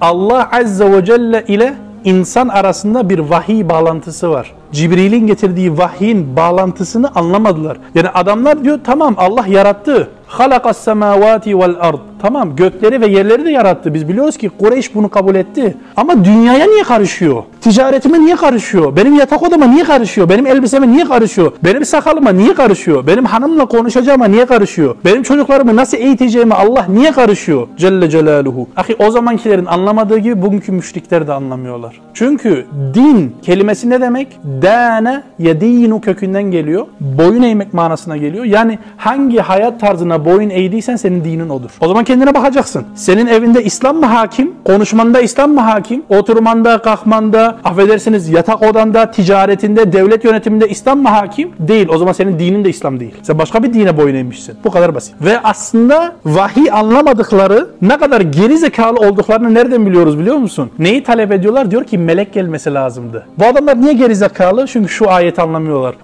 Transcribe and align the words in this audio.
Allah 0.00 0.48
Azze 0.52 0.92
ve 0.92 1.04
Celle 1.04 1.44
ile 1.48 1.74
insan 2.04 2.48
arasında 2.48 3.10
bir 3.10 3.18
vahiy 3.18 3.68
bağlantısı 3.68 4.30
var. 4.30 4.54
Cibril'in 4.72 5.26
getirdiği 5.26 5.78
vahyin 5.78 6.36
bağlantısını 6.36 7.10
anlamadılar. 7.14 7.78
Yani 7.94 8.08
adamlar 8.08 8.64
diyor 8.64 8.78
tamam 8.84 9.14
Allah 9.18 9.46
yarattı. 9.46 10.08
Halakas 10.26 10.78
semavati 10.78 11.58
vel. 11.58 11.76
Tamam 12.22 12.56
gökleri 12.56 13.00
ve 13.00 13.06
yerleri 13.06 13.44
de 13.44 13.50
yarattı. 13.50 13.94
Biz 13.94 14.08
biliyoruz 14.08 14.36
ki 14.36 14.48
Kureyş 14.48 14.94
bunu 14.94 15.08
kabul 15.08 15.34
etti. 15.34 15.76
Ama 15.96 16.24
dünyaya 16.24 16.66
niye 16.66 16.82
karışıyor? 16.82 17.42
Ticaretime 17.60 18.20
niye 18.20 18.36
karışıyor? 18.36 18.96
Benim 18.96 19.14
yatak 19.14 19.42
odama 19.42 19.66
niye 19.66 19.84
karışıyor? 19.84 20.28
Benim 20.28 20.46
elbiseme 20.46 20.88
niye 20.92 21.04
karışıyor? 21.04 21.52
Benim 21.64 21.84
sakalıma 21.84 22.30
niye 22.30 22.54
karışıyor? 22.54 23.06
Benim 23.06 23.24
hanımla 23.24 23.66
konuşacağıma 23.66 24.24
niye 24.26 24.46
karışıyor? 24.46 24.94
Benim 25.04 25.22
çocuklarımı 25.22 25.76
nasıl 25.76 25.98
eğiteceğime 25.98 26.54
Allah 26.54 26.86
niye 26.88 27.12
karışıyor? 27.12 27.68
Celle 27.76 28.10
Celaluhu. 28.10 28.68
Ahi 28.76 28.96
o 28.98 29.10
zamankilerin 29.10 29.66
anlamadığı 29.66 30.18
gibi 30.18 30.42
bugünkü 30.42 30.72
müşrikler 30.72 31.26
de 31.26 31.32
anlamıyorlar. 31.32 32.00
Çünkü 32.14 32.66
din 32.94 33.36
kelimesi 33.42 33.90
ne 33.90 34.00
demek? 34.00 34.38
Dâne 34.62 35.22
yedînu 35.38 36.00
kökünden 36.00 36.42
geliyor. 36.42 36.86
Boyun 37.00 37.42
eğmek 37.42 37.74
manasına 37.74 38.16
geliyor. 38.16 38.44
Yani 38.44 38.78
hangi 38.96 39.38
hayat 39.38 39.80
tarzına 39.80 40.24
boyun 40.24 40.50
eğdiysen 40.50 40.96
senin 40.96 41.24
dinin 41.24 41.48
odur. 41.48 41.70
O 41.80 41.88
zaman 41.88 42.04
kendine 42.08 42.34
bakacaksın. 42.34 42.84
Senin 42.94 43.26
evinde 43.26 43.64
İslam 43.64 43.96
mı 43.96 44.06
hakim? 44.06 44.52
Konuşmanda 44.64 45.20
İslam 45.20 45.50
mı 45.50 45.60
hakim? 45.60 46.02
Oturmanda, 46.08 46.78
kalkmanda, 46.78 47.56
affedersiniz 47.64 48.28
yatak 48.28 48.62
odanda, 48.62 49.10
ticaretinde, 49.10 49.92
devlet 49.92 50.24
yönetiminde 50.24 50.68
İslam 50.68 50.98
mı 50.98 51.08
hakim? 51.08 51.50
Değil. 51.58 51.88
O 51.88 51.98
zaman 51.98 52.12
senin 52.12 52.38
dinin 52.38 52.64
de 52.64 52.70
İslam 52.70 53.00
değil. 53.00 53.14
Sen 53.22 53.38
başka 53.38 53.62
bir 53.62 53.74
dine 53.74 53.96
boyun 53.96 54.14
eğmişsin. 54.14 54.54
Bu 54.64 54.70
kadar 54.70 54.94
basit. 54.94 55.14
Ve 55.20 55.40
aslında 55.40 56.12
vahiy 56.24 56.72
anlamadıkları 56.72 57.68
ne 57.82 57.98
kadar 57.98 58.20
geri 58.20 58.58
zekalı 58.58 58.96
olduklarını 58.96 59.54
nereden 59.54 59.86
biliyoruz 59.86 60.18
biliyor 60.18 60.36
musun? 60.36 60.70
Neyi 60.78 61.02
talep 61.02 61.32
ediyorlar? 61.32 61.70
Diyor 61.70 61.84
ki 61.84 61.98
melek 61.98 62.32
gelmesi 62.32 62.74
lazımdı. 62.74 63.26
Bu 63.38 63.44
adamlar 63.44 63.80
niye 63.80 63.92
geri 63.92 64.16
zekalı? 64.16 64.66
Çünkü 64.66 64.88
şu 64.88 65.10
ayeti 65.10 65.42
anlamıyorlar. 65.42 65.94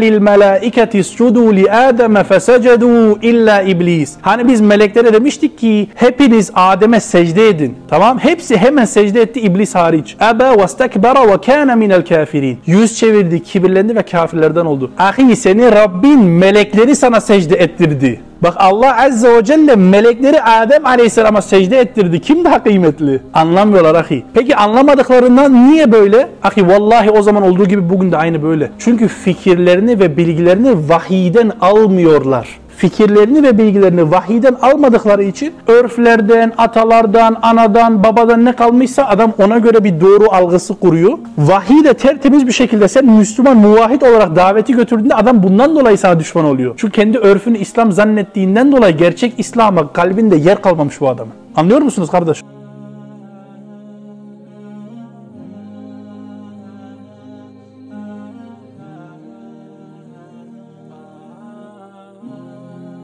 Lil 0.00 0.18
melaiketi 0.18 0.98
iscudu 0.98 1.56
li 1.56 1.72
ademe 1.72 2.24
fesecedu 2.24 3.18
illa 3.22 3.62
iblis. 3.62 4.14
Hani 4.22 4.48
biz 4.48 4.60
meleklere 4.86 5.12
demiştik 5.12 5.58
ki 5.58 5.88
hepiniz 5.94 6.50
Adem'e 6.54 7.00
secde 7.00 7.48
edin. 7.48 7.74
Tamam? 7.88 8.18
Hepsi 8.18 8.56
hemen 8.56 8.84
secde 8.84 9.20
etti 9.22 9.40
iblis 9.40 9.74
hariç. 9.74 10.16
Ebe 10.34 10.62
ve 10.62 10.68
stekbera 10.68 11.28
ve 11.28 11.40
kana 11.40 11.76
minel 11.76 12.04
kafirin. 12.04 12.58
Yüz 12.66 12.98
çevirdi, 12.98 13.42
kibirlendi 13.42 13.96
ve 13.96 14.02
kafirlerden 14.02 14.66
oldu. 14.66 14.90
Ahi 14.98 15.36
seni 15.36 15.72
Rabbin 15.72 16.20
melekleri 16.20 16.96
sana 16.96 17.20
secde 17.20 17.56
ettirdi. 17.56 18.20
Bak 18.42 18.54
Allah 18.56 19.04
Azze 19.04 19.36
ve 19.36 19.44
Celle 19.44 19.76
melekleri 19.76 20.42
Adem 20.42 20.86
Aleyhisselam'a 20.86 21.42
secde 21.42 21.80
ettirdi. 21.80 22.20
Kim 22.20 22.44
daha 22.44 22.62
kıymetli? 22.62 23.20
Anlamıyorlar 23.34 23.94
ahi. 23.94 24.24
Peki 24.34 24.56
anlamadıklarından 24.56 25.70
niye 25.70 25.92
böyle? 25.92 26.28
Ahi 26.42 26.68
vallahi 26.68 27.10
o 27.10 27.22
zaman 27.22 27.42
olduğu 27.42 27.64
gibi 27.64 27.90
bugün 27.90 28.12
de 28.12 28.16
aynı 28.16 28.42
böyle. 28.42 28.70
Çünkü 28.78 29.08
fikirlerini 29.08 30.00
ve 30.00 30.16
bilgilerini 30.16 30.88
vahiyden 30.88 31.52
almıyorlar 31.60 32.48
fikirlerini 32.76 33.42
ve 33.42 33.58
bilgilerini 33.58 34.10
vahiyden 34.10 34.56
almadıkları 34.62 35.22
için 35.22 35.54
örflerden, 35.66 36.52
atalardan, 36.58 37.36
anadan, 37.42 38.04
babadan 38.04 38.44
ne 38.44 38.52
kalmışsa 38.52 39.04
adam 39.04 39.32
ona 39.38 39.58
göre 39.58 39.84
bir 39.84 40.00
doğru 40.00 40.30
algısı 40.30 40.74
kuruyor. 40.74 41.18
Vahiy 41.38 41.84
de 41.84 41.94
tertemiz 41.94 42.46
bir 42.46 42.52
şekilde 42.52 42.88
sen 42.88 43.06
Müslüman 43.06 43.56
muvahhid 43.56 44.02
olarak 44.02 44.36
daveti 44.36 44.72
götürdüğünde 44.72 45.14
adam 45.14 45.42
bundan 45.42 45.76
dolayı 45.76 45.98
sana 45.98 46.20
düşman 46.20 46.44
oluyor. 46.44 46.74
Çünkü 46.76 46.92
kendi 46.92 47.18
örfünü 47.18 47.58
İslam 47.58 47.92
zannettiğinden 47.92 48.72
dolayı 48.72 48.96
gerçek 48.96 49.34
İslam'a 49.38 49.92
kalbinde 49.92 50.36
yer 50.36 50.62
kalmamış 50.62 51.00
bu 51.00 51.08
adamın. 51.08 51.32
Anlıyor 51.56 51.82
musunuz 51.82 52.10
kardeş? 52.10 52.55